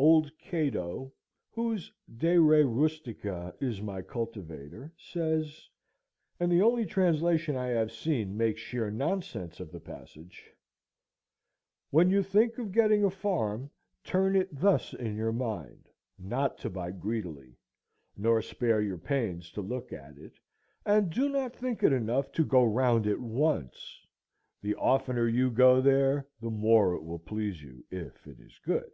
Old 0.00 0.36
Cato, 0.40 1.12
whose 1.52 1.92
"De 2.18 2.36
Re 2.38 2.62
Rusticâ" 2.64 3.54
is 3.62 3.80
my 3.80 4.02
"Cultivator," 4.02 4.92
says, 4.98 5.68
and 6.40 6.50
the 6.50 6.60
only 6.60 6.84
translation 6.84 7.54
I 7.54 7.68
have 7.68 7.92
seen 7.92 8.36
makes 8.36 8.60
sheer 8.60 8.90
nonsense 8.90 9.60
of 9.60 9.70
the 9.70 9.78
passage, 9.78 10.52
"When 11.90 12.10
you 12.10 12.24
think 12.24 12.58
of 12.58 12.72
getting 12.72 13.04
a 13.04 13.10
farm, 13.10 13.70
turn 14.02 14.34
it 14.34 14.48
thus 14.52 14.92
in 14.92 15.14
your 15.14 15.30
mind, 15.30 15.88
not 16.18 16.58
to 16.62 16.68
buy 16.68 16.90
greedily; 16.90 17.56
nor 18.16 18.42
spare 18.42 18.80
your 18.80 18.98
pains 18.98 19.52
to 19.52 19.60
look 19.62 19.92
at 19.92 20.18
it, 20.18 20.32
and 20.84 21.10
do 21.12 21.28
not 21.28 21.54
think 21.54 21.84
it 21.84 21.92
enough 21.92 22.32
to 22.32 22.44
go 22.44 22.64
round 22.64 23.06
it 23.06 23.20
once. 23.20 24.04
The 24.62 24.74
oftener 24.74 25.28
you 25.28 25.48
go 25.48 25.80
there 25.80 26.26
the 26.40 26.50
more 26.50 26.96
it 26.96 27.04
will 27.04 27.20
please 27.20 27.62
you, 27.62 27.84
if 27.92 28.26
it 28.26 28.40
is 28.40 28.58
good." 28.64 28.90